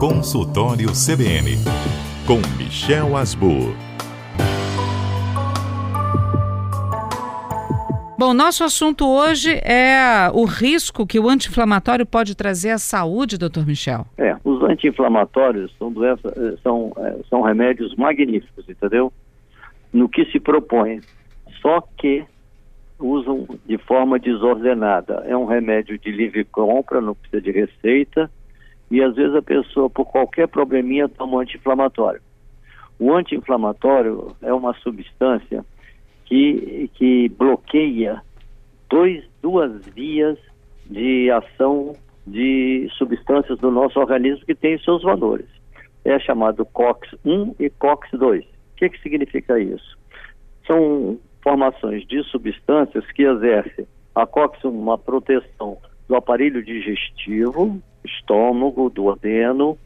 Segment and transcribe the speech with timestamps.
[0.00, 1.56] Consultório CBN,
[2.26, 3.72] com Michel Asbur.
[8.18, 13.66] Bom, nosso assunto hoje é o risco que o anti-inflamatório pode trazer à saúde, doutor
[13.66, 14.04] Michel.
[14.18, 19.10] É, os anti-inflamatórios são, doença, eh, são, eh, são remédios magníficos, entendeu?
[19.90, 21.00] No que se propõe.
[21.62, 22.22] Só que
[22.98, 25.24] usam de forma desordenada.
[25.26, 28.30] É um remédio de livre compra, não precisa de receita
[28.90, 32.20] e às vezes a pessoa, por qualquer probleminha, toma um anti-inflamatório.
[32.98, 35.64] O anti-inflamatório é uma substância
[36.24, 38.22] que, que bloqueia
[38.88, 40.38] dois, duas vias
[40.88, 41.94] de ação
[42.26, 45.46] de substâncias do nosso organismo que têm seus valores.
[46.04, 48.42] É chamado COX-1 e COX-2.
[48.42, 49.96] O que, que significa isso?
[50.66, 55.78] São formações de substâncias que exercem a COX-1 uma proteção
[56.08, 59.78] do aparelho digestivo, estômago, do adeno,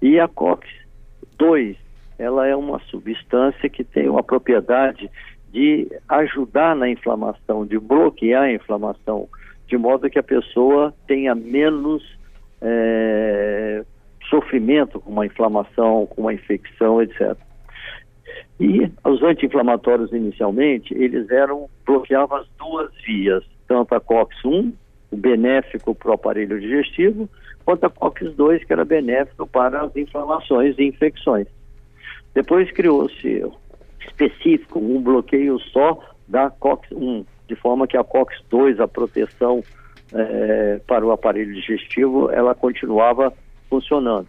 [0.00, 1.76] e a COX-2,
[2.18, 5.10] ela é uma substância que tem uma propriedade
[5.52, 9.28] de ajudar na inflamação, de bloquear a inflamação,
[9.66, 12.02] de modo que a pessoa tenha menos
[12.60, 13.84] é,
[14.28, 17.36] sofrimento com uma inflamação, com uma infecção, etc.
[18.60, 24.72] E os anti-inflamatórios inicialmente, eles eram bloqueavam as duas vias, tanto a COX-1 o
[25.16, 27.28] benéfico para o aparelho digestivo,
[27.64, 31.46] quanto a COX-2, que era benéfico para as inflamações e infecções.
[32.34, 33.44] Depois criou-se
[34.00, 39.62] específico, um bloqueio só da COX-1, de forma que a COX-2, a proteção
[40.12, 43.32] é, para o aparelho digestivo, ela continuava
[43.68, 44.28] funcionando.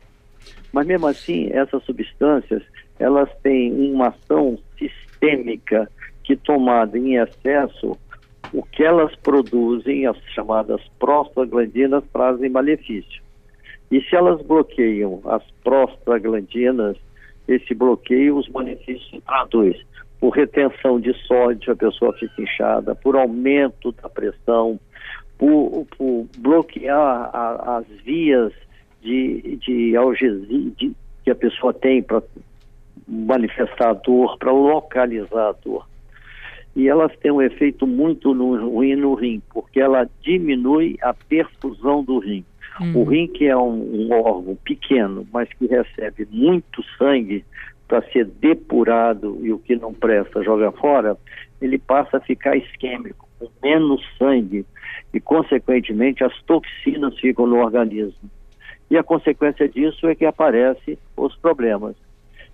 [0.72, 2.64] Mas mesmo assim, essas substâncias,
[2.98, 5.90] elas têm uma ação sistêmica
[6.24, 7.98] que tomada em excesso
[8.54, 13.22] o que elas produzem, as chamadas prostaglandinas, trazem malefício.
[13.92, 16.98] E se elas bloqueiam as prostaglandinas,
[17.48, 19.78] esse bloqueio, os malefícios se traduz
[20.20, 24.80] por retenção de sódio, a pessoa fica inchada, por aumento da pressão,
[25.38, 28.52] por, por bloquear a, as vias
[29.02, 30.94] de, de algesia de,
[31.24, 32.22] que a pessoa tem para
[33.08, 35.89] manifestar a dor, para localizar a dor
[36.76, 42.20] e elas têm um efeito muito ruim no rim, porque ela diminui a perfusão do
[42.20, 42.46] rim.
[42.80, 43.02] Uhum.
[43.02, 47.44] O rim, que é um, um, órgão pequeno, mas que recebe muito sangue
[47.88, 51.18] para ser depurado e o que não presta joga fora,
[51.62, 54.66] ele passa a ficar isquêmico, com menos sangue
[55.14, 58.30] e, consequentemente, as toxinas ficam no organismo.
[58.90, 61.96] E a consequência disso é que aparecem os problemas.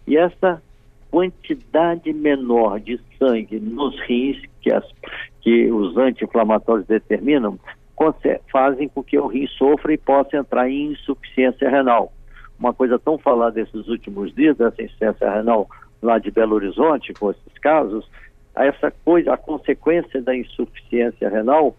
[0.07, 0.61] E essa
[1.15, 4.83] quantidade menor de sangue nos rins, que, as,
[5.39, 7.57] que os anti-inflamatórios determinam,
[8.51, 12.11] fazem com que o rim sofra e possa entrar em insuficiência renal.
[12.59, 15.69] Uma coisa tão falada esses últimos dias, dessa insuficiência renal
[16.01, 18.05] lá de Belo Horizonte, com esses casos,
[18.53, 21.77] essa coisa, a consequência da insuficiência renal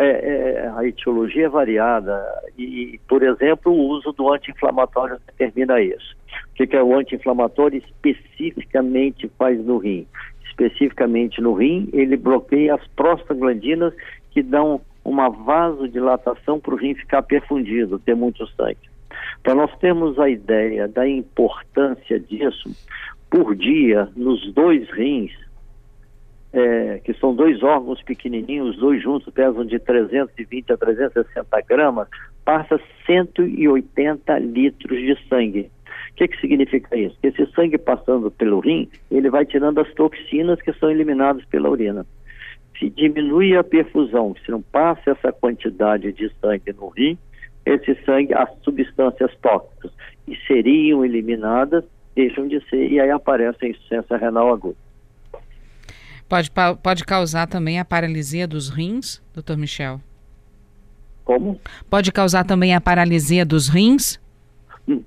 [0.00, 2.24] é, é, a etiologia é variada
[2.56, 6.16] e, por exemplo, o uso do anti-inflamatório determina isso.
[6.52, 10.06] O que, que é o anti-inflamatório especificamente faz no rim?
[10.44, 13.92] Especificamente no rim, ele bloqueia as prostaglandinas
[14.30, 18.88] que dão uma vasodilatação para o rim ficar perfundido, ter muito sangue.
[19.42, 22.70] Para nós termos a ideia da importância disso,
[23.30, 25.32] por dia, nos dois rins,
[26.52, 32.08] é, que são dois órgãos pequenininhos, os dois juntos pesam de 320 a 360 gramas,
[32.44, 35.70] passa 180 litros de sangue.
[36.10, 37.16] O que, que significa isso?
[37.20, 41.68] Que esse sangue passando pelo rim, ele vai tirando as toxinas que são eliminadas pela
[41.68, 42.06] urina.
[42.78, 47.18] Se diminui a perfusão, se não passa essa quantidade de sangue no rim,
[47.66, 49.92] esse sangue, as substâncias tóxicas
[50.24, 51.84] que seriam eliminadas,
[52.14, 54.87] deixam de ser e aí aparece a insuficiência renal aguda.
[56.28, 56.50] Pode,
[56.82, 60.00] pode causar também a paralisia dos rins, doutor Michel?
[61.24, 61.58] Como?
[61.88, 64.20] Pode causar também a paralisia dos rins?
[64.86, 65.02] Hum,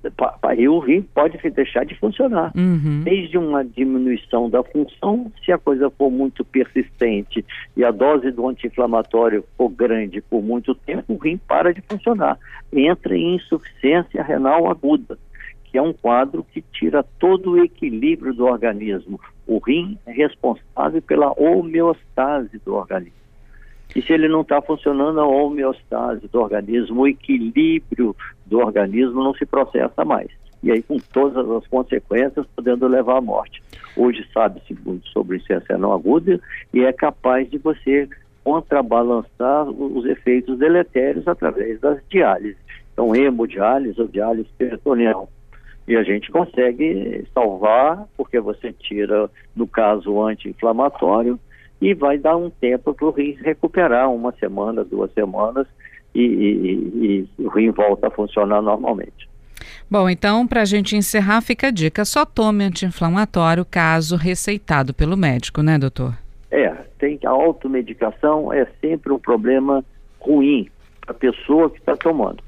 [0.56, 2.52] e o rim pode deixar de funcionar.
[2.56, 3.02] Uhum.
[3.02, 7.44] Desde uma diminuição da função, se a coisa for muito persistente
[7.76, 12.38] e a dose do anti-inflamatório for grande por muito tempo, o rim para de funcionar.
[12.72, 15.18] Entra em insuficiência renal aguda
[15.72, 19.18] que é um quadro que tira todo o equilíbrio do organismo.
[19.46, 23.22] O rim é responsável pela homeostase do organismo.
[23.96, 28.14] E se ele não está funcionando, a homeostase do organismo, o equilíbrio
[28.44, 30.28] do organismo não se processa mais.
[30.62, 33.62] E aí, com todas as consequências, podendo levar à morte.
[33.96, 36.40] Hoje sabe-se muito sobre insuficiência não aguda
[36.72, 38.08] e é capaz de você
[38.44, 42.56] contrabalançar os efeitos deletérios através das diálises.
[42.92, 45.28] Então, hemodiálise ou diálise peritoneal.
[45.86, 51.38] E a gente consegue salvar, porque você tira, no caso, anti-inflamatório
[51.80, 55.66] e vai dar um tempo para o rim recuperar, uma semana, duas semanas,
[56.14, 59.28] e, e, e o rim volta a funcionar normalmente.
[59.90, 65.16] Bom, então, para a gente encerrar, fica a dica: só tome anti-inflamatório caso receitado pelo
[65.16, 66.16] médico, né, doutor?
[66.50, 69.84] É, tem a automedicação é sempre um problema
[70.20, 70.68] ruim
[71.00, 72.42] para a pessoa que está tomando,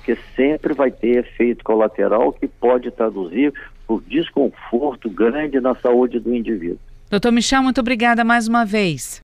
[0.00, 3.52] porque sempre vai ter efeito colateral que pode traduzir
[3.86, 6.78] por desconforto grande na saúde do indivíduo.
[7.10, 9.18] Doutor Michel, muito obrigada mais uma vez.